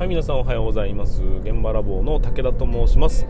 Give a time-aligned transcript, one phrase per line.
[0.00, 1.22] はい皆さんおはようございます。
[1.42, 3.26] 現場ラボの武田と申します。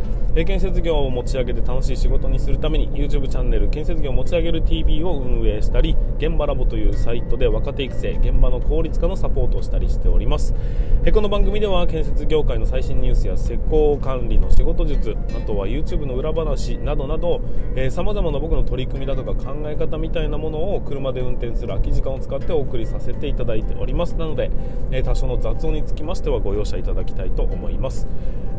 [0.46, 10.54] 建設業を持ち上げて楽しい仕事にするために YouTube チャンネル建設業を持ち上げる TV を運営したり現場ラボというサイトで若手育成現場の効率化のサポートをしたりしております。
[11.12, 17.41] この番組では建設業界の最新ニュースや施工管理の仕事術あとは YouTube の裏話などなど
[17.91, 24.14] さまざまな僕の取り組みだとか考え方みたいなものを車で運転する空き時間を使ってお送りさせていただいております。
[24.14, 24.52] なので
[25.02, 28.06] 多少の雑音につきましてはご容赦いただきたいと思います。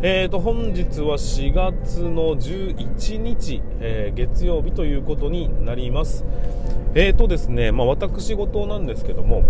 [0.04, 6.26] えーと、本日は4月の11日、えー、月曜日ということになります。
[6.96, 9.44] えーとですね、まあ、私事なんですけども、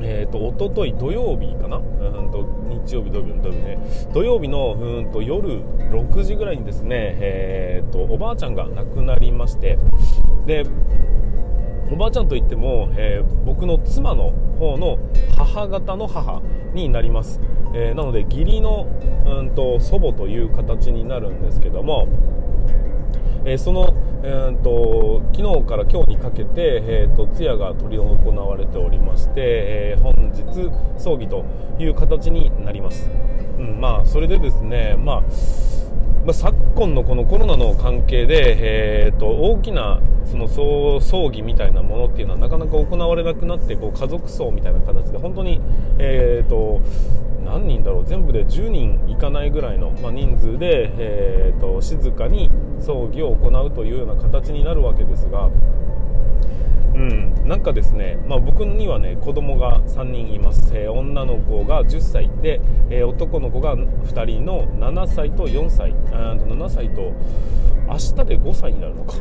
[0.00, 2.46] えーと、と一昨日土曜日かな、うんと
[2.86, 3.78] 日曜日、土曜日、土曜日ね、
[4.14, 9.78] 土曜日のうんと夜6時ぐらいにですね、えーと、おばあちゃんが亡くなりまして、
[10.46, 10.64] で
[11.90, 14.98] おばあちゃんといっても、えー、僕の妻の方の
[15.36, 16.42] 母方の母
[16.72, 17.40] になります、
[17.74, 18.86] えー、なので義理の、
[19.26, 22.08] うんと、祖母という形になるんですけども、
[23.44, 30.42] えー、その、えーと、昨日から今日にかけて、えーと、通夜が執り行われておりまして、え、本日
[30.98, 31.44] 葬儀と
[31.78, 33.10] いう形になります、
[33.58, 35.22] うん、まあそれでですねまあ
[36.24, 45.60] まあ、昨今のこのコロナの関係で、えーと、大きなその葬儀みたいなものっていうのはなかなか行われなくなってこう家族葬みたいな形で本当に、
[45.98, 46.80] えーと、
[47.44, 55.50] 何人だろう全部で10人いかないぐらいの、まあ、人数で、えーと静かに葬儀を行うというような形になるわけですが。
[56.94, 65.94] うん、なんかですね、まあ、僕にはね子供が3人います、えー、女の子が10歳で、えー、男の子が2人の7歳と4歳。
[66.12, 67.12] あ7歳と
[67.86, 69.14] 明日で5歳になるのか。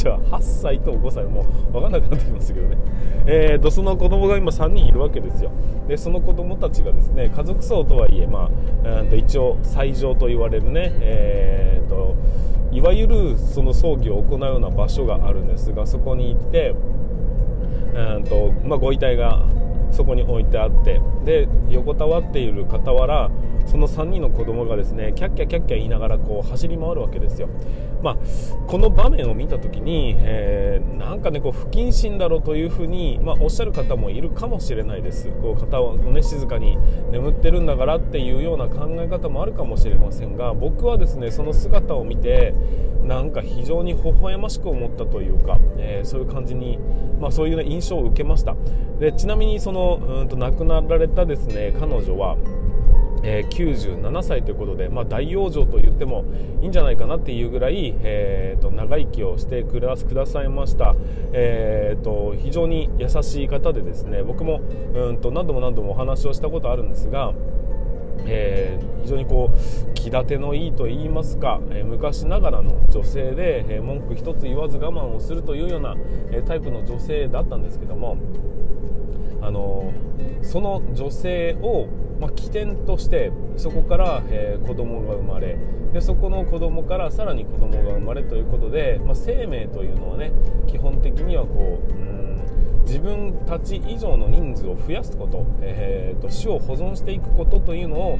[0.00, 2.78] じゃあ8歳と5歳もう分かんなくなってきましたけどね、
[3.26, 5.50] えーと、その子供が今3人いるわけですよ。
[5.88, 8.48] でその子供たちがですね家族葬とはいえ、ま
[8.82, 12.16] あ、と一応最上と言われるね、えーと
[12.72, 16.74] いわゆるその葬儀を行うような場所があるんですがそこに行って
[18.28, 19.44] と、まあ、ご遺体が
[19.90, 23.28] そこに置いてあってで横たわっている傍ら
[23.66, 27.48] その3人の子供がですねキャッキャキャッキャ言いながらこう走り回るわけですよ、
[28.02, 28.16] まあ、
[28.66, 35.28] この場面を見た時に、えー、なんかねこう不謹慎だろうというふうに、まあ、おっしゃる方もいるかもしれないです。
[35.42, 36.78] こう方を、ね、静かに
[37.10, 42.54] 眠ってるんだからっていうような考え方もあるかもしれませんが僕はですねその姿を見て
[43.04, 46.78] なんか非常に微笑ましく思ったというか、えー、そういう感じに、
[47.20, 48.56] まあ、そういう、ね、印象を受けました。
[48.98, 52.36] でちなみにそのうんと亡くなられたですね彼女は
[53.22, 56.24] えー、97歳ということで、まあ、大養生と言っても
[56.62, 60.94] いいんじゃないかなっていうぐらい、えーと、長生きをしてくださいました、
[61.32, 64.60] えーと、非常に優しい方でですね僕も
[64.94, 67.34] うんと何度も何度もお話をしたことあるんですが
[68.26, 75.96] えー、非常にこう気立てのいいと言いますか、えー、昔ながらの女性で、え、文句一つ言わず我慢をするというような、
[76.30, 78.18] えタイプの女性だったんですけども、
[79.40, 79.92] あの
[80.42, 81.88] その女性を
[82.20, 85.56] まあ、起点としてそこから、えー、子供が生まれ
[85.92, 90.32] でそこの子供からさらに子供が生まれということで、まあ、生命というのはね
[90.66, 92.19] 基本的にはこう、うん
[92.90, 98.18] 自分たち以上の人数を増やすこと,、えーと、死を保存していくことというのを、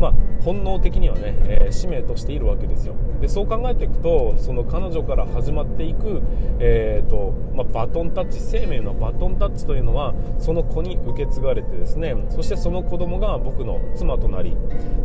[0.00, 2.94] まあ、本能的にはね、えー、使命としているわけですよ。
[3.20, 6.20] でそう考えていくとその彼女から始まっていく、
[6.58, 14.56] えーとまあ、バトンタッチ生命のバトンタッチというのはその子に受け継がれてですねそしてその子供が僕の妻となり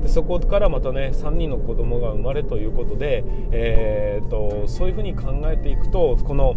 [0.02, 6.56] でそこからまたね3人の子供が生まれということで、えーとそういうふうに考えていくとこの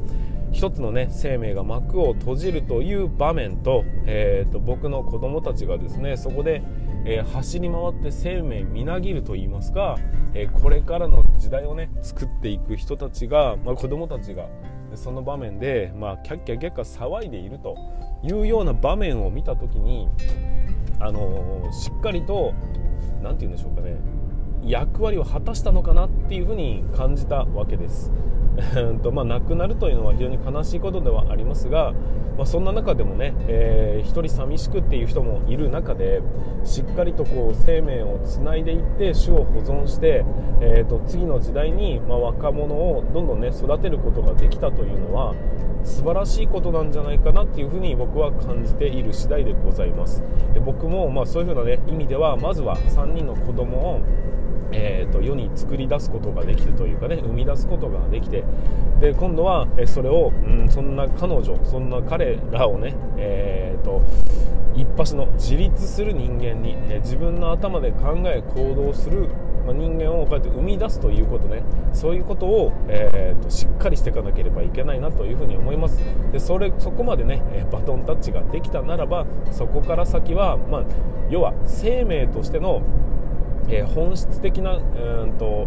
[0.57, 6.63] 一つのね生命が幕を閉じるという場面と,、えーと、僕の子供たちがですねそこで、
[7.05, 9.99] えー、走り回って生命みなぎると言いますか、
[10.33, 14.49] えー、これからの時代をね作っていく人たちが、まあ、子供たちが
[14.95, 17.77] その場面で、まあ、キャッキャキャッキャ騒いでいると
[18.23, 20.09] いうような場面を見た時に、
[21.01, 22.55] あのー、しっかりと
[23.23, 23.99] 何て言うんでしょうかね
[24.65, 28.11] 役割を果たしたのかなっていうふうに感じたわけです。
[29.03, 31.93] とまあ、亡くなるというのは非常に悲しいことではありますが、
[32.37, 36.21] まあ、そんな中でもね、えー、一人寂しくっていう人もいる中で
[36.65, 40.25] しっかりとこう生命をつないでいって種を保存して、
[40.61, 45.35] えーと、次の時代に、まあ、若者をどんどんね育てることができたというのは
[45.85, 50.23] 素晴らしいことなんじゃないかなっていうふうに僕は感じている次第でございます。
[50.65, 54.01] 僕もまあそういうふうな、ね、意味ではまずは3人の子供を
[54.73, 58.45] えーと、世に作り出すことができてというかね生み出すことができて
[59.01, 64.03] で今度はそれを、うん、そんな彼女そんな彼らをね、えーと、
[64.75, 69.29] 一発の自立する人間に、え自分の頭で考え行動する、
[69.73, 71.63] 人間をこうやって生み出すということね
[71.93, 75.99] そういうことを、えーと、しっかりしていかなければいけないなというふうに思います。
[76.33, 80.85] でそれそこまでねバトンタッチができたならばそこから先は、まあ、
[81.31, 82.83] 要は生命としての、
[83.69, 85.67] えー、本質的なうんと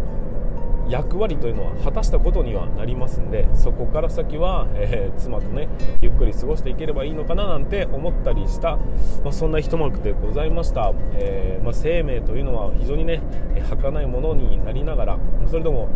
[0.89, 5.69] 役割というのは果たしたことにはなりますんでそこから先は、えー、妻とね
[6.01, 8.77] ゆっくり過ごしていければいいのかななんて思ったりした、
[9.23, 13.21] まあ、そんな一幕でございました、えー、まあ、生命というのは非常にね
[13.69, 15.89] 儚いものになりながらそれでも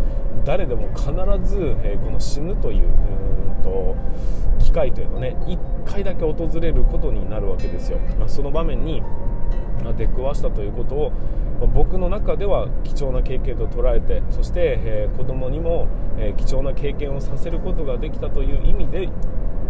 [0.46, 1.06] 誰でも必
[1.44, 3.96] ず、えー、この死ぬといううんと
[4.60, 9.02] 機会というのね1回だけ訪れることになるわけですよ、まあ、その場面に
[9.98, 11.12] 出くわしたということを
[11.74, 19.08] 僕の中では貴重な経験と捉えてそして、えー、子供にも、えー、貴重な経験をさせることができたという意味で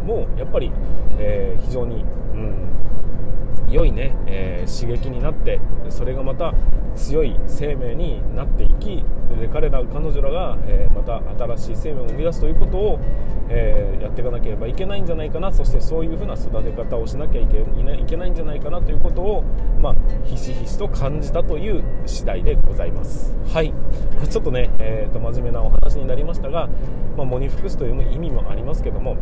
[0.05, 0.71] もやっぱり、
[1.17, 2.03] えー、非常に、
[2.33, 2.69] うん、
[3.73, 5.59] 良いね、えー、刺激になって
[5.89, 6.53] それがまた
[6.95, 9.03] 強い生命になっていき
[9.39, 11.17] で彼ら彼女らが、えー、また
[11.57, 12.99] 新しい生命を生み出すということを、
[13.49, 15.51] えー、やっていかなければいけないんじゃないかな。
[15.51, 19.43] そしてそういうふうな育て方をしなきゃいけいけないんじゃないかなということを、
[19.81, 23.35] まあ、ひしひしと感じたという次第でございます。
[23.51, 23.73] はい。
[24.29, 26.69] ちょっとね、えーと、真面目なお話になりましたが、
[27.17, 29.17] まあ、喪に服すという意味もありますけども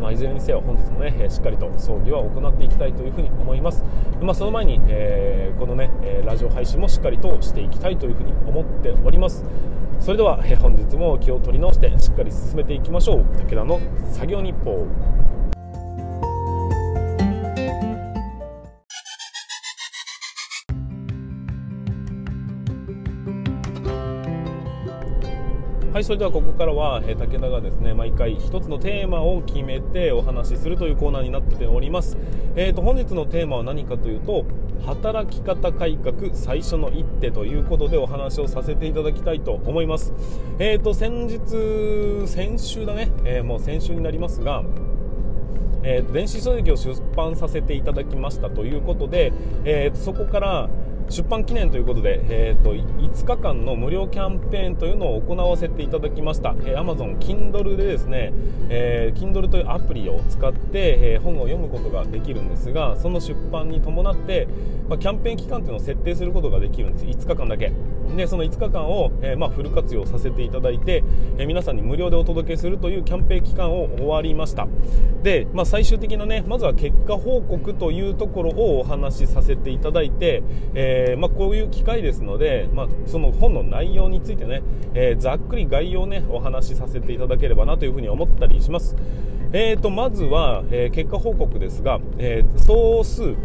[0.00, 3.82] まあ、いずれにせよ本日もねしっかりと葬儀は行っていきたいというふに思います、
[4.20, 5.90] まあ、その前に、えー、このね
[6.24, 9.44] ラジオ配信もしっかりとしていきたいというふうに思っております。
[10.00, 13.24] それでは、え、本日も気を取り直してしっかり進めていきましょう。
[13.38, 13.80] 武田の
[14.12, 14.86] 作業日報。
[25.96, 32.18] はいそれではここからは、え、武田がですね毎回1つのテーマを決めてお話しするというコーナーになっております、
[32.54, 34.44] えーと、本日のテーマは何かというと
[34.84, 40.12] 働き方改革最初の一手ということでお話をさせていただきたいと思います。
[40.58, 44.64] えーと先日先週だね、えー、もう先週になりますが
[45.82, 49.32] えー、電子書籍を出版させていただきましたということで、
[49.64, 50.68] えー、そこから
[51.08, 58.32] 出版記念ということで、えーと、5日間の無料キャンペーンというのを行わせていただきました、えー、Amazon Kindle でですね、
[58.68, 64.48] えー、Kindle というアプリを使って、えー、本を読むことができるんですがその出版に伴って、
[64.88, 67.04] まあ、キャンペーン期間というのを設定することができるんです。
[67.04, 67.72] 5日間だけ。
[68.14, 71.02] でその5日間を、えー、まあ、フル活用させていただいて、
[71.38, 74.66] えー、皆さんに無料でお届けするというキャンペーン期間を終わりました。
[75.22, 80.42] で、まあ、最終的なねまずは結果報告というところをお話しさせていただいて、
[80.74, 84.62] えー、まあ、こういう機会ですので、まその本の内容についてね、
[84.94, 88.96] えざっくり概要をねお話しさせていただければなというふうに思ったりします。
[89.52, 93.36] えーとまずは、え結果報告ですが、え総数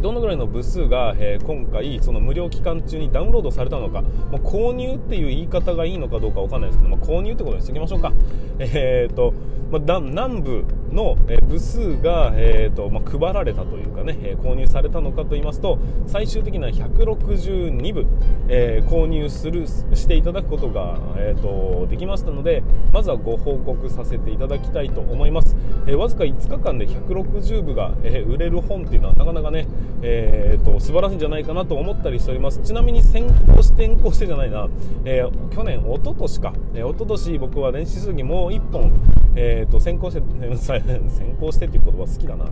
[0.00, 8.12] どのぐらいの部数が、えー、今回その無料期間中にダウンロードされたのか、まあ、購入っていう言い方がいいのかどうかわかんないですけど、まあ、購入ってことにしておきましょうか、
[8.58, 9.34] えーと
[9.70, 18.06] まあ、南部の、え部数が、えーとまあ、配られたというかね、え購入されたのかと言いますと最終的な162部、
[18.48, 22.62] えー、購入するしていただくことが、えーと、できましたので
[22.92, 25.56] まずはご報告させていただきたいと思います、
[25.86, 29.66] えー、わずか5日間で160部が、え売れる本っていうのはなかなかね、
[30.02, 32.60] えーと、素晴らしいんじゃないかなと思ったりしております。
[32.62, 34.68] ちなみに先行して転校してじゃないな、
[35.04, 38.92] えー、去年一昨年か、えー、一昨年僕は電子書籍もう1本、
[39.34, 40.22] えーと、先行して
[40.56, 42.44] 先行してっていう言葉好きだな。
[42.44, 42.48] っ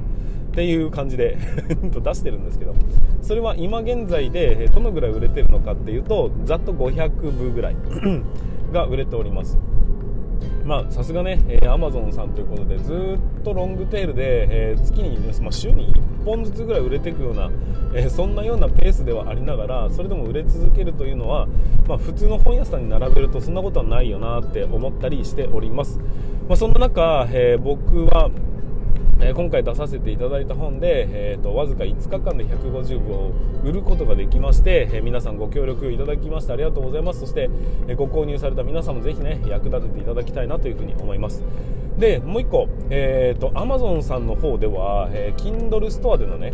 [0.57, 1.37] ていう感じで
[2.03, 2.75] 出してるんですけど。
[3.21, 7.77] それは今現在でどのぐらい売れてるのかっていうとざっと500部ぐらい
[8.73, 9.59] が売れております。
[10.67, 17.51] まあさすがね、えー、Amazon さんということでずっとロングテールで、えー、月に、まあ、週に1本ずつぐらい売れていくような、
[17.95, 21.47] えー、そんなようなペースではありながらそれでも売れ続けるというのは、
[21.87, 25.99] まあ、普通の本屋さんに並べるとそんなことはないよなって思ったりしております、
[26.49, 28.31] まあ、そんな中、え僕は
[29.21, 33.33] え、今回出させていただいた本で、えーと、わずか5日間で150部を
[33.65, 37.21] 売ることができまして、えー、皆さんご協力いただきましてありがとうございます。
[37.21, 37.49] そして、
[37.89, 41.43] えー、ご購入された皆さんもぜひね役立てていただきたいなというふうに思います。
[41.99, 46.53] でもう1個、えーと、Amazon さんの方では、え Kindle ストアでのね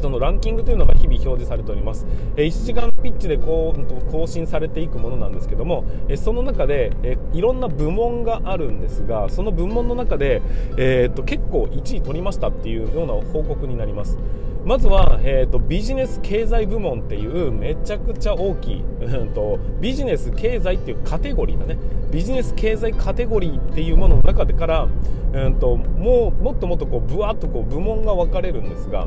[0.00, 10.42] そのランキングというのが日々表示されております、え1時間ピッチでこう更新されていくものなんですけども、えその中で、えいろんな部門があるんですがその部門の中で、
[10.76, 14.18] えー、と結構1位取りましたっていうような報告になります。
[14.66, 21.78] まずは、えーと、ビジネス経済部門っていうめちゃくちゃ大きい、うんと、ビジネス経済っていうカテゴリーだね。
[22.10, 24.88] ビジネス経済カテゴリーっていうものの中でから、
[25.32, 29.06] うんと、もうもっともっとこうぶわっとこう部門が分かれるんですが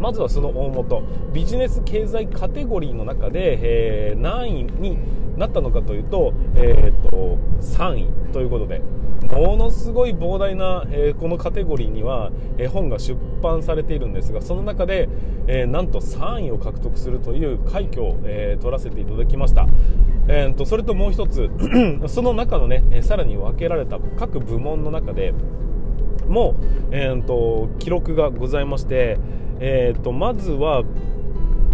[0.00, 1.02] まずはその大元
[1.32, 3.58] ビジネス経済カテゴリーの中で、
[4.10, 4.98] えー、何位に
[5.36, 8.82] なったのかというと,、えーと、3位ということで
[9.28, 15.08] ものすごい膨大な、えー、このカテゴリーには、えー、本が出版されているんですがその中で、
[15.46, 19.66] えー、なんと3位を獲得するという快挙を、え取らせていただきました、
[20.28, 21.50] えーと、それともう一つ
[22.08, 25.34] その中のね、えさらに分けられた各部門の中で
[26.28, 26.54] も、
[26.90, 29.18] えーと、記録がございまして、
[29.60, 30.82] えーとまずは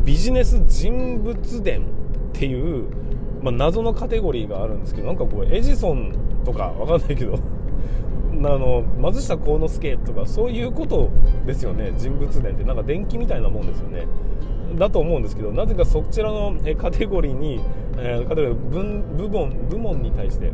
[0.05, 1.85] ビジネス人物伝っ
[2.33, 2.87] ていう
[3.47, 11.11] まあ、謎のカテゴリーがあるんですけどなんかこうエジソンとかわかんないけど あの松下幸之助とかそういうこと
[11.47, 12.64] ですよね人物伝って。
[12.64, 14.07] なんか電気みたいなもんですよね。
[14.76, 17.61] だと思うんですけどなぜかそちらのカテゴリーに、
[17.97, 20.50] えー、カテゴリー部門部門に対して、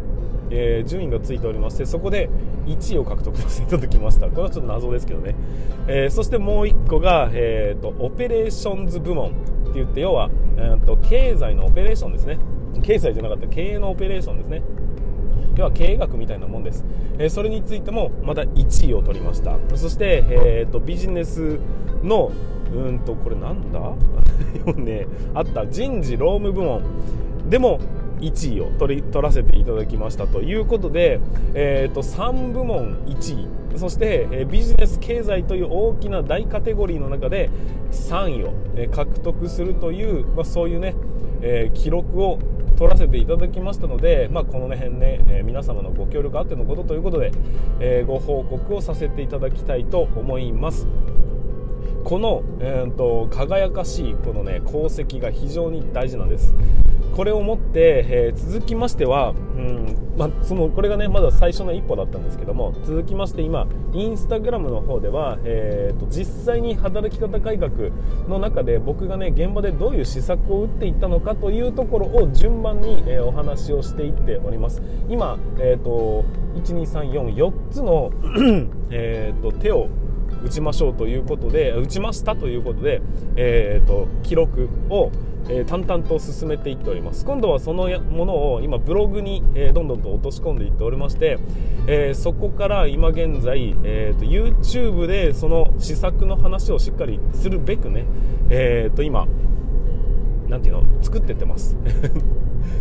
[0.54, 2.28] えー、順位がついておりましてそこで
[2.66, 4.28] 1位を獲得させていただきました。
[4.28, 5.34] これはちょっと謎ですけどね、
[5.88, 12.38] えー、そしてもう1個が、えーと、 operations 部門って言って要は、えーと経済のオペレーションですね。
[12.82, 14.62] 経済じゃなかった経営のオペレーションですね。
[15.56, 16.82] 要は経営学みたいなもんです、
[17.18, 19.58] えー、それについてもまた1位を取りました。
[19.74, 21.58] そして、えーと、ビジネス
[22.02, 22.32] の
[22.74, 23.80] うんとこれなんだ？
[24.76, 25.66] ねあった。
[25.66, 26.82] 人事労務部門。
[27.48, 27.78] でも
[28.22, 31.20] 1位を取り取らせていただきましたということで、
[31.54, 33.42] えーと、3部門1
[33.74, 33.78] 位。
[33.78, 37.50] そして、え、ビジネス経済という大きな大カテゴリーの中で
[37.90, 40.94] 3位を、え、獲得するという、まあ、そういうね、
[41.40, 42.38] えー、記録を
[42.76, 47.32] 取らせていただきましたので、まあ、この辺ね、えー、皆様のご協力あってのことということで、
[47.80, 50.86] えー、ご報告をさせていただきたいと思います。
[52.04, 56.54] この、えーと、輝かしいこのね功績が非常に大事なんです。
[57.14, 67.70] これをもって、えー、続きましては、うんま、そのこれがねまだ最初の一歩だったんですけども続きまして今インスタグラムの方では、えーと、実際に働き方改革
[68.28, 74.82] の中で僕がね現場でどういう施策を打っていったのかというところを順番に、えー、お話をしていっております。
[75.08, 78.10] 今、えーと、12344つの
[78.90, 79.88] えーと手を
[80.44, 83.02] 打ちましょうということで打ちましたということで、
[83.36, 85.10] えーと、記録を、
[85.48, 87.24] えー、淡々と進めていっております。
[87.24, 91.38] 今度はそのものを今ブログに、えー、どんどんと落とし込んでいっておりまして、
[91.86, 98.04] えー、そこから今現在、えーと、YouTube でその施策の話をしっかりするべくね、
[98.50, 99.26] えーと今
[100.48, 101.78] なんていうの作ってってます。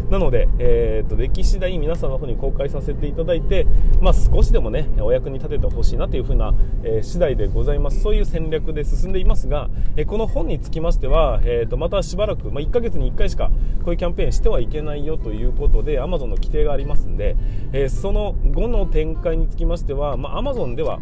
[0.09, 3.65] なので、えーと、歴史代皆さんの方に公開させていただいて、
[4.01, 8.01] まあ、少しでもねお役に立ててほしいなというふうな、えー、次第でございます。
[8.01, 13.51] そういう戦略で進んでいますが、えー、この本につきましては、えーと、またしばらく、まあ、1ヶ月に1回しか
[13.83, 17.35] こういうキャンペーンしてはいけないよということで Amazon の規定がありますんで、
[17.73, 20.99] えー、その後の展開につきましては、まあ、Amazon では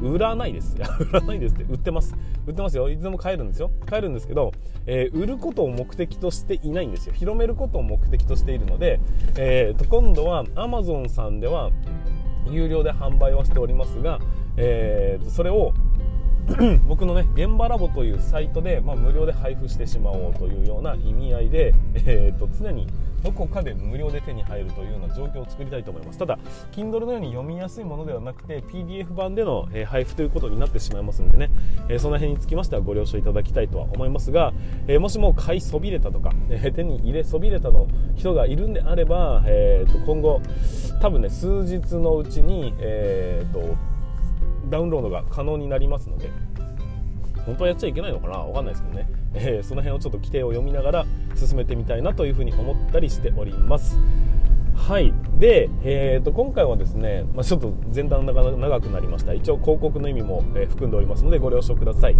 [0.00, 0.76] 売らないです。
[0.78, 2.16] 売らないですって売ってます。
[2.46, 2.88] 売ってますよ。
[2.88, 3.70] いつでも買えるんですよ。
[3.86, 4.52] 買えるんですけど、
[4.86, 7.12] えー、売ることを目的としていないんですよ。
[7.14, 9.00] 広めることを目的としているので、
[9.36, 11.70] えー、と今度は Amazon さんでは
[12.50, 14.18] 有料で販売はしておりますが、
[14.56, 15.72] えー、とそれを
[16.88, 22.88] 僕のね現場ラボというサイトで、まあ、無料で配布してしまおうというような意味合いで、えー、と常に
[23.22, 26.18] どこかで無料で手に入るというような状況を作りたいと思います。
[26.18, 26.38] ただ
[26.72, 31.50] Kindle のように読みやすいものではなくて PDF 版での、え配布ということになってしまいますんでね、
[31.88, 34.52] えその辺につきましてはご了承いただきたいとは思いますが、
[34.88, 37.86] えもしも買いそびれたとか、え手に入れそびれたの
[38.16, 40.40] 人がいるんであれば、えー、と今後
[41.00, 43.76] 多分ね数日のうちに、えー、と
[44.68, 46.30] ダウンロードが可能になりますので
[47.46, 48.38] 本当はやっちゃいけないのかな？
[48.38, 51.06] わかんないですけどね、えー、その辺をちょっと規定を読みながら
[51.46, 53.98] 進めてみたいなというふうに思ったりしております。
[54.74, 55.12] はい。
[55.38, 59.34] で、えーと、今回はですね、まあ、ちょっと前段が長くなりました。
[59.34, 62.16] 一応広告の意味も、えー、含んでおりますのでご了承ください、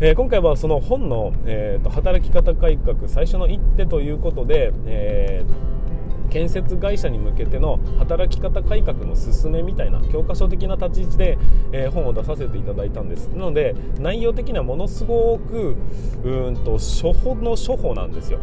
[0.00, 5.79] えー、今回はその本の、えーと、働き方改革最初の一手ということで、えー
[6.30, 11.38] 建設会社に向けての働き方改革の進めみたいな教科書的な立ち位置で、
[11.72, 13.28] えー、本を出させていただいたんです。
[13.28, 15.76] なので内容的にはものすごく
[16.24, 18.38] うんと処方の処方なんですよ。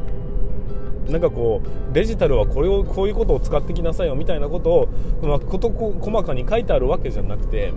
[1.09, 4.87] なんかこうデジタルはこれをこういうことを使ってきなさいよみたいなことを、
[5.21, 7.71] まあ、事細かに書いてあるわけじゃなくて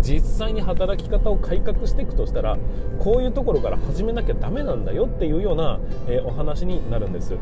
[0.00, 2.58] 実際に働き方を改革していくとしたら
[2.98, 7.34] こういうところから始めなきゃダメなんだよっていうような、えー、お話になるんです。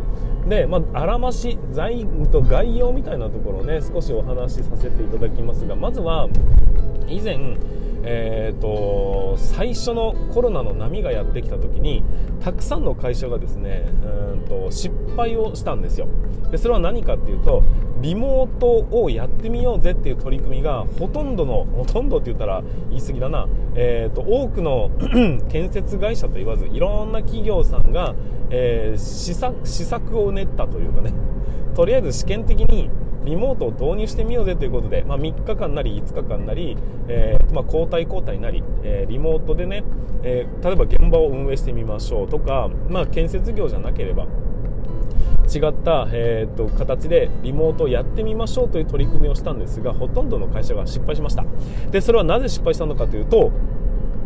[0.48, 6.28] で、まあ、あらまし財と概要みたいなところをね少しお話しさせていただきますがまずは
[7.08, 7.56] 以前
[8.08, 12.04] えーと、最初のコロナの波がやってきた時に
[12.40, 13.84] たくさんの会社がですね
[14.30, 16.06] うんと失敗をしたんですよ。
[16.52, 17.64] でそれは何かっていうと
[18.00, 24.90] リモートをやってみようぜっていう取り組みがほとんどのほとんどって言ったら言い過ぎだな、えーと、多くの
[25.48, 28.14] 建設会社と言わずいろんな企業さんが、
[28.50, 31.12] えー、施策施策を練ったというかね。
[31.74, 32.88] とりあえず試験的に
[33.24, 36.76] リモートを導入してみようぜということで、まあ、3日間なり5日間なり、
[37.08, 39.82] えー、まあ、交代交代なり、えー、リモートでね、
[40.22, 44.26] え、例えば現場を運営してみましょうとか、まあ、建設業じゃなければ
[45.52, 51.44] 違った、えーと、形でリモートをやってみましょうという取り組みをしたんですがほとんどの会社が失敗しました。
[51.90, 53.52] でそれはなぜ失敗したのかというと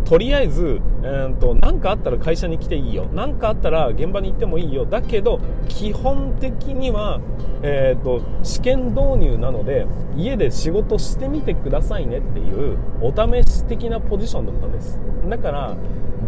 [0.05, 3.09] とりあえず何、とかあったら会社に来ていいよ。
[3.13, 4.85] 何かあったら現場に行ってもいいよ。
[4.85, 7.21] だけど基本的には、
[7.63, 14.99] えーと、試験導入なので家で仕事してみてくださいねっていうお試し的なポジションだったんです。
[15.29, 15.77] だから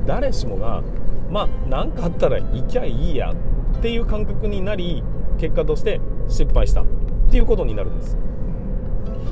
[0.07, 0.83] 誰しもが
[1.31, 3.33] まあ何かあったら行きゃいいや。
[3.33, 3.35] っ
[3.77, 5.03] っていう感覚になり
[5.39, 6.87] 結果として失敗したっ
[7.31, 8.17] ていうことになるんです。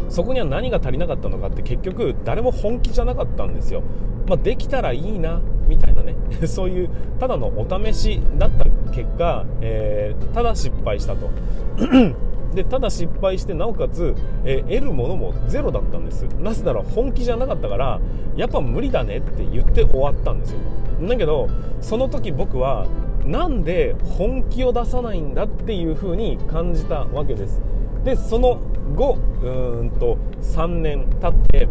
[0.08, 3.82] そこには何が足りなかったのかって結局誰も本気じゃなかったんですよ、
[4.26, 6.16] まあ、できたらいいなみたいなね。
[6.46, 11.30] そういうただのお試しだった結果、えー、ただ失敗したと。
[12.54, 14.12] でただ失敗してなおかつ、
[14.44, 16.24] えー、得るものもゼロだったんです。
[16.40, 18.00] なぜなら本気じゃなかったから
[18.34, 20.58] やっぱ無理だねって言って終わったんですよ。
[21.08, 21.48] だけど
[21.80, 22.86] その時僕は
[23.30, 27.62] なんで本気を出さないんだっていう風に感じたわけです。
[28.04, 28.60] でその
[28.96, 31.68] 後うーんと3年経って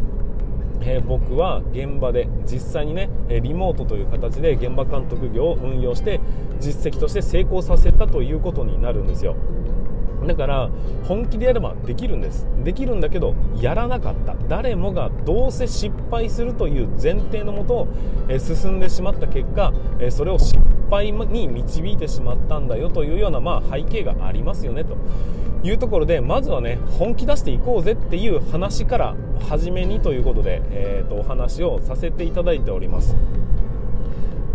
[0.81, 6.21] えー、僕は現場で実際にねリモートという形で現場監督業を運用して
[6.61, 9.35] 実績として成功させたということになるんですよ。
[10.27, 10.69] だから
[11.05, 12.47] 本気でやればできるんです。
[12.63, 14.35] できるんだけどやらなかった。
[14.47, 17.87] 誰もがどうせ失敗するという前提のもと、
[18.27, 20.59] え進んでしまった結果、えそれを失
[20.89, 24.97] 敗に導いてしまったんだよというような、まあ、背景がありますよねと。
[25.61, 29.15] いうところでまずはね本気出していこうぜっていう話から
[29.49, 33.13] 初めにということで、えーと、お話をさせていただいております。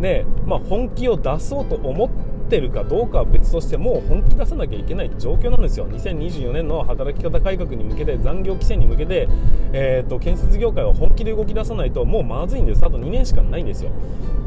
[0.00, 5.88] で、まあ、本気を出そうと思ってってるかどうかは別としてもう本気出さなきゃいけない状況なんですよ。
[5.88, 9.28] 2024年の働き方改革に向けて残業規制に向けて、
[9.72, 12.84] えーと、建設業界は本気で動き出さないともうまずいんです。
[12.84, 13.90] あと2年しかないんですよ。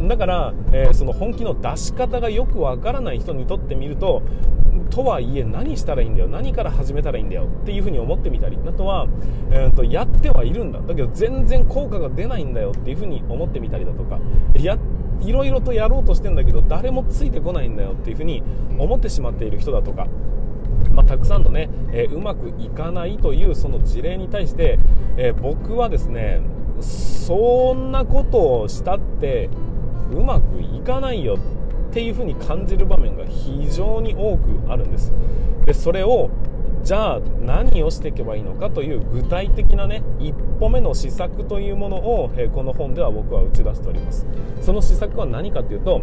[0.07, 4.21] だから、えー、その本気の出し方がよくわからない人にとってみると
[4.91, 6.27] とはいえ何したらいいんだよ。
[6.27, 7.45] 何から始めたらいいんだよ。
[7.45, 8.57] っていうふうに思ってみたり。
[8.65, 9.07] あとは、
[9.51, 10.79] えーと、やってはいるんだ。
[10.79, 12.71] だけど全然効果が出ないんだよ。
[12.75, 14.19] っていうふうに思ってみたりだとか。
[14.59, 14.77] や
[15.21, 17.86] いろいろとやろうとしてんだけど誰もついてこないんだよ。
[17.91, 18.43] っていうふうに
[18.77, 20.07] 思ってしまっている人だとか
[20.93, 24.79] まあ、たくさんのね、えー、うまくいかないというその事例に対して、
[25.15, 26.41] えー、僕はですね
[26.81, 29.49] そんなことをしたって
[30.11, 35.13] うまくいかないよっていうふうに感じる場面が非常に多くあるんです。
[35.65, 36.29] でそれを
[36.83, 44.25] じゃあ何をしていけばいいのかという具体的なね一歩目の施策というものを、えこの本では僕は打ち出しております。
[44.61, 46.01] その施策は何かというと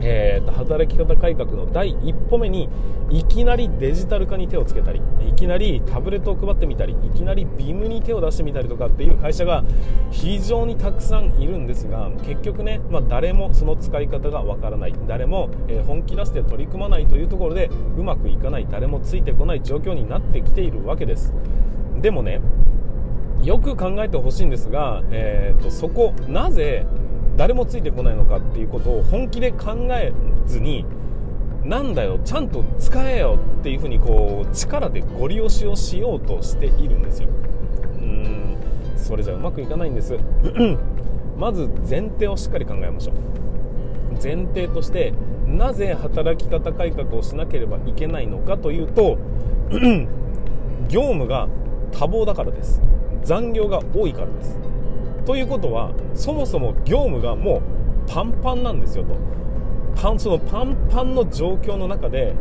[0.00, 2.68] えーと、働き方改革の第一歩目に
[3.10, 9.64] いきなりデジタル化に手をつけたりいきなりタブレットを配ってみたりいきなりビームに手を出してみたりとかっていう会社が
[10.10, 14.94] 非常にたくさんいるんですが結局ね、まあ、誰もその使い方がわからない。
[15.06, 18.66] 誰も、えー、本気出して取り組まないというところでうまくいかない。
[18.70, 21.34] 誰もついてこない状況になってきているわけです。
[22.00, 22.40] でもね
[23.42, 26.86] よく考えてほしいんですが、えーとそこなぜ
[27.36, 30.12] 誰もついてこないのかっていうことを本気で考え
[30.46, 30.84] ずに
[31.64, 37.28] なんだよちゃんと使えよっていうふうにこう力でゴリ押しをしようとしているんですよ。
[38.00, 38.56] うん
[38.96, 40.16] それじゃうまくいかないんです。
[41.36, 43.14] まず前提をしっかり考えましょう。
[44.22, 45.12] 前提として
[45.46, 49.18] なぜ働き方改革をしなければいけないのかというと
[50.88, 51.48] 業務が
[51.92, 52.80] 多忙だからです。
[53.22, 54.58] 残業が多いからです。
[55.24, 59.14] ということはそもそも業務がもうパンパンなんですよと。
[60.00, 62.34] パンそのパンパンの状況の中で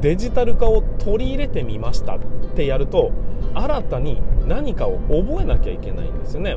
[0.00, 2.18] デジタル化を取り入れてみましたっ
[2.54, 3.12] てやると
[3.54, 6.56] 新たに何かを覚えなきゃいけないんですよね。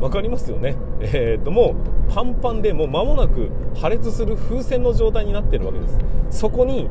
[0.00, 0.76] わかりますよね？
[1.00, 1.74] えー、っとも
[2.08, 5.98] うパンパンでもう間もなく破裂する風船の状態になってるわけです。
[6.30, 6.88] そこに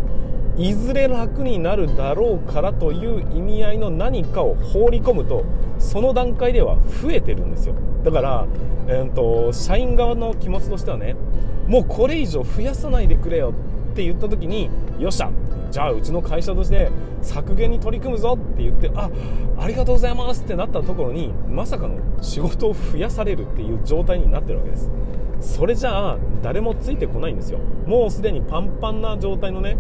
[0.57, 5.45] いずれ楽になるだろうからという意味合いの何かを放り込むと
[5.77, 7.75] その段階では増えてるんですよ。
[8.03, 8.47] だから、
[8.87, 11.15] えーと、社員側の気持ちとしてはね
[11.67, 13.53] もうこれ以上増やさないでくれよ
[13.91, 15.29] って言った時によっしゃ
[15.69, 16.89] じゃあうちの会社として
[17.21, 19.09] 削減に取り組むぞって言ってあ
[19.59, 24.89] ありがとうございますってなったところにまさかの仕事を増やされるっていう状態になってるわけです。
[25.39, 27.59] それじゃあ誰もついてこないんですよ。
[27.85, 29.77] もうすでにパンパンな状態のね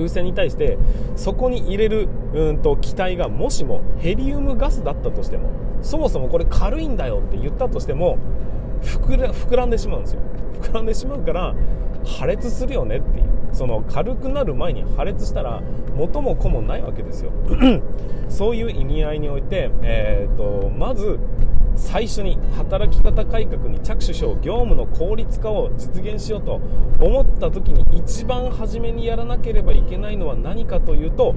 [0.00, 0.78] 風船に対して
[1.16, 5.50] そこに入れるうんと気体がもしもヘリウムガスだったとしても
[5.82, 8.18] そもそもこれ軽いんだよって言ったとしても
[8.82, 10.20] 膨らんでしまうんですよ。
[10.62, 11.54] 膨らんでしまうから
[12.04, 13.30] 破裂するよねっていう。
[13.52, 15.60] その軽くなる前に破裂したら
[15.96, 17.32] 元も子もないわけですよ。
[18.28, 21.18] そういう意味合いにおいて、えーとまず
[21.76, 26.60] 最初に働き方改革に着手しよう業務の効率化を実現しようと
[27.00, 31.34] 思った時に一番初めにやらなければいけないのは何かというと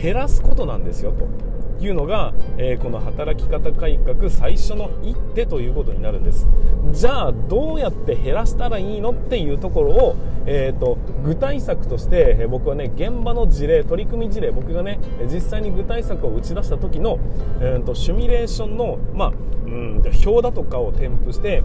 [0.00, 1.53] 減らすことなんですよと。
[1.80, 6.46] いうのが、えー、この働き方改革最初の一手ということになるんです。
[6.92, 14.98] じゃあどうやって減らしたらいいのっていうところを、えーと、具体策として、え、僕はね現場の事例取り組み事例僕がね
[15.32, 17.18] 実際に具体策を打ち出した時の、
[17.60, 19.28] えーと、シミュレーションの、まあ、
[19.66, 21.62] うん表だとかを添付して、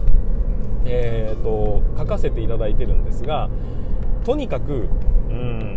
[0.86, 3.50] えーと書かせていただいてるんですが
[4.24, 4.88] とにかく
[5.28, 5.69] うん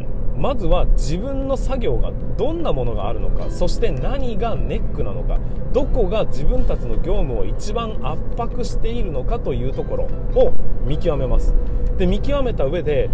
[0.44, 5.40] まずは自分の作業がどんなものがあるのかそして何がネックなのか
[5.72, 10.04] どこが自分たちの業務を一番圧迫しているのかというところ
[10.36, 10.52] を
[10.86, 11.56] 見極めます。
[11.98, 13.10] で見極めた上で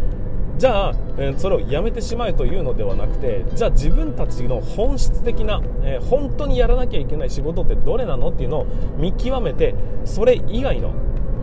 [0.58, 8.66] じゃあ、えそれをやめてしまえというのではなくてじゃあ自分たちの本質的な、え、本当にやらなきゃいけない仕事ってどれなのっていうのを
[8.98, 10.94] 見極めてそれ以外の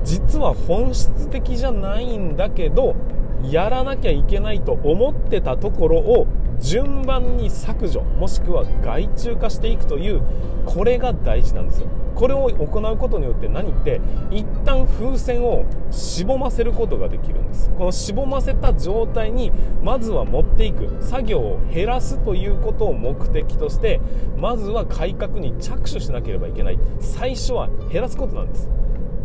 [0.03, 2.96] 実は本質的じゃないんだけど
[3.44, 6.27] やらなきゃいけないと思ってたところを
[6.59, 10.22] 順番に削除もしくは外注化していくという
[10.64, 11.88] これが大事なんですよ。
[12.14, 17.70] これを行うことによって何って一旦風船をしぼませることができるんです。
[17.77, 24.01] このしぼませた状態にまずは持っていく作業を減らすということを目的として
[24.38, 26.79] まずは改革に着手しなければいけない。
[27.01, 28.70] 最初は減らすことなんです。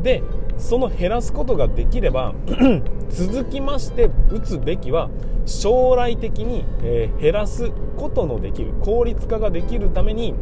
[0.04, 0.21] で
[0.62, 2.34] その減らすことができれば
[3.10, 5.10] 続きまして打つべきは
[5.45, 10.34] 将来的に、えー、減らすことのできる効率化ができるために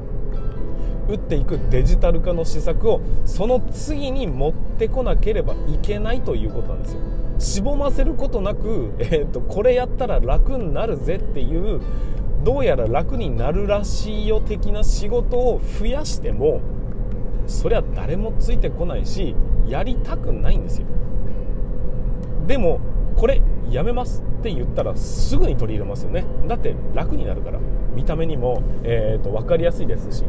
[1.08, 7.02] 打っていくデジタル化の施策をその次に持ってこなければいけないということなんですよ。
[7.40, 11.82] しぼませることなく、えーと、これやったら楽になるぜっていう
[12.44, 16.62] どうやら楽になるらしいよ的な仕事を増やしても
[17.48, 19.36] そりゃ誰もついてこないし
[19.70, 20.88] やりたくないんですよ。
[22.48, 22.80] でも
[23.16, 26.26] これやめますって言ったらすぐに取り入れますよね。
[26.48, 27.60] だって楽になるから。
[27.96, 30.24] 見た目にも、えーと、分かりやすいですし。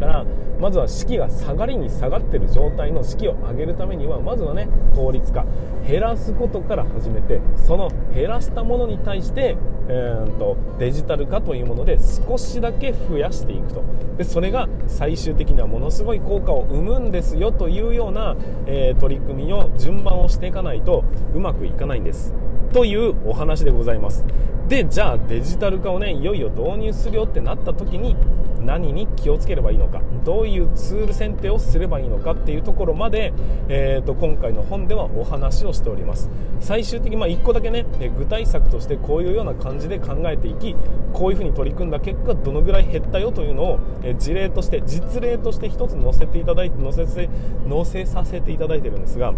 [0.00, 0.26] だから
[0.60, 5.44] まずは士気が下がりに下がってる状態の士気を上げるためにはまずはね効率化。
[5.86, 9.56] 減らすことから始めてその減らしたものに対して
[9.88, 13.82] えーと、デジタル化というもので少しだけ増やしていくと。
[14.18, 22.34] でそれが最終的にはものすごい効果を生むんですよというような、えー、取り組みを順番をしていかないとうまくいかないんです。
[22.72, 24.24] というお話でございます。
[24.68, 28.14] でじゃあデジタル化をねいよいよ導入するよってなった時に
[28.60, 30.02] 何に気をつければいいのか。
[30.28, 33.32] どういうツール選定をすればいいのかっていうところまで、
[33.70, 36.28] えーと、今回の本ではお話をしております。
[36.60, 40.76] 最終的に、まあ、1個だけね具体策としてこういうような感じで考えていき
[41.14, 49.32] こういうふうに取り組んだ結果どのぐらい減ったよというのを、え事例として実例として1つ載せていただいて載せ載せさせていただいてるんですが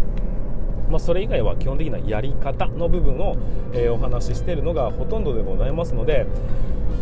[0.90, 3.36] まあ、それ以外は基本的なやり方の部分を、
[3.72, 6.26] えー、お話ししているのがほとんどでございますので、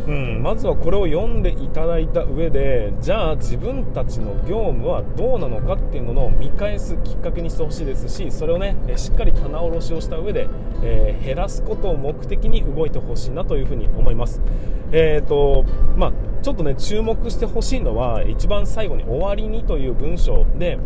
[0.07, 10.48] うん、まずはこれを読んでいただいた上でじゃあ自分たちの業務はどうなのかっていうのを見返すきっかけにしてほしいですしそれをねしっかり棚卸しをした上で、
[10.83, 14.40] えー、減らすことを目的に動いてほしいなというふうに思います。
[14.92, 20.79] えーとまあ、ちょっとね注目してほしいのは一番最後に「終わりに」という文章で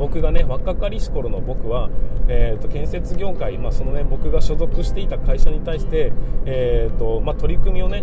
[0.00, 1.90] 僕がね若かりし頃の僕は、
[2.26, 6.12] えーと、建設業界、まあ、そのね僕が所属していた会社に対して、
[6.46, 8.02] えーとまあ、取り組みをね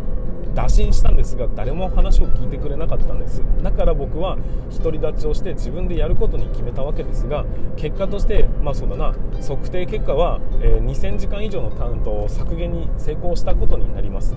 [0.53, 3.43] 打診したんですが誰も話を聞いてくれなかったんです。
[3.63, 4.37] だから僕は
[4.77, 14.35] 独り立ちをして自分でやることに決めたわけですが結果としてまあそうだな測定結果は、え、2000時間以上の担当削減に成功したことになります。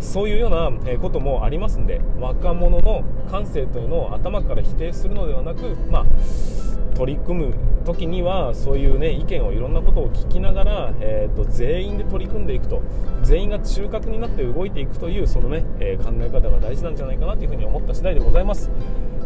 [0.00, 6.06] そういうようなこともありますんで若者の感性というのを頭から否定するのではなく、まあ、
[6.94, 7.54] 取り組む
[7.84, 12.82] 時にはそういう、ね、意見をいろんなことを聞きながら、えーと、全員で取り組んでいくと
[13.22, 18.70] 全員が中核になって動いていくというそのね、えー、考え方が大事なんじゃないかなというふに思った次第でございます。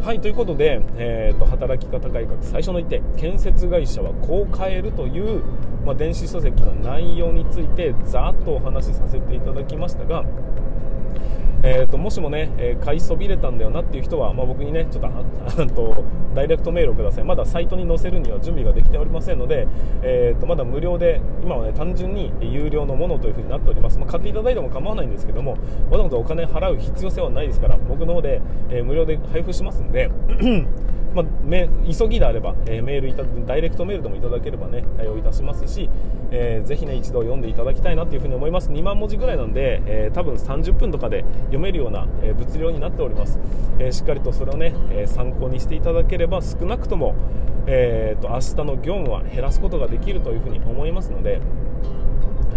[0.02, 5.42] はいということで、えーと、働き方改革最初の一手建設会社はこう変えるという、
[5.84, 10.24] まあ、電子書籍の内容についてざっとお話しさせていただきましたが
[11.70, 16.04] えーと、もしもね、えー、買いそびれたんだよなっていう人は、まあ、僕にねちょっとあと
[16.38, 17.24] ダイレクトメールをください。
[17.24, 19.66] まだサイトに載せるには準備ができておりませんので、
[20.02, 25.52] えーと、まだ無料で今はね単純に有料のものというふうになっております、まあ、買っていただいても構わないんですけども
[25.90, 30.10] わざわざお金払う必要性はないですから僕の方で、えー、無料で配布しますんで
[31.14, 31.26] まあ、
[31.90, 35.88] 急ぎであれば、えー、メールいたダイレクトメールでもいただければね対応いたしますし、
[36.30, 38.70] えー、ぜひね一度読んでいただきたいなというふうに思います。
[38.70, 43.38] 2万文字ぐらいなんで、えー、多分30分とかで読めるような、え物量になっております、
[43.78, 47.14] えしっかりとそれをね、え参考にしていただければ少なくとも、
[47.66, 51.40] えーと明日の業務は減らすことができるというふうに思いますので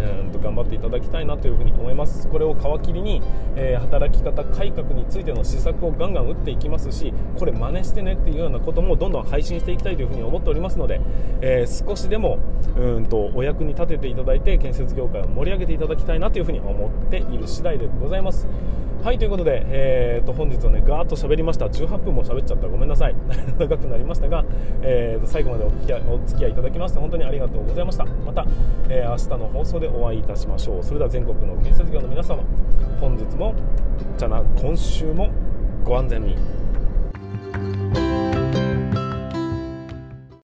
[0.01, 2.27] えー、と頑張っていただきたいなというふに思います。
[2.27, 3.21] これを皮切りに、
[3.55, 10.99] えー、働き方改革についての施策をガンガン打っていきますしこれ真似してねっていうようなこともどんどん配信していきたいというふに思っておりますので、
[11.41, 12.39] えー、少しでも
[12.75, 18.47] うんとお役に立てていただいて建設業界を盛り上げていただきたいなというふに思っている次第でございます。
[19.03, 21.65] はいということで、えーと、本日はねガーッと喋りました。
[21.65, 22.67] 18分も喋っちゃった。
[22.67, 23.15] ごめんなさい。
[23.57, 24.45] 長くなりましたが、
[24.83, 28.05] えーと、最後までお付き合いお付き合いいただきまして本当にありがとうございました。
[28.05, 28.45] また、
[28.89, 30.83] えー、明日の放送でお会いいたしましょう。
[30.83, 32.43] それでは全国の建設業の皆様
[32.99, 33.55] 本日も
[34.17, 35.29] じゃな今週も
[35.83, 36.60] ご安全に。